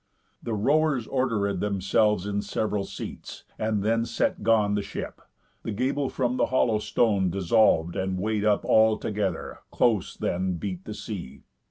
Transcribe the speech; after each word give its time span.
The 0.41 0.55
rowers 0.55 1.05
orderéd 1.05 1.59
Themselves 1.59 2.25
in 2.25 2.41
sev'ral 2.41 2.85
seats, 2.85 3.43
and 3.59 3.83
then 3.83 4.03
set 4.03 4.41
gone 4.41 4.73
The 4.73 4.81
ship, 4.81 5.21
the 5.61 5.69
gable 5.69 6.09
from 6.09 6.37
the 6.37 6.47
hollow 6.47 6.79
stone 6.79 7.29
Dissolv'd 7.29 7.95
and 7.95 8.17
weigh'd 8.17 8.43
up, 8.43 8.65
all, 8.65 8.97
together, 8.97 9.59
close 9.69 10.17
Then 10.17 10.53
beat 10.55 10.85
the 10.85 10.95
sea. 10.95 11.43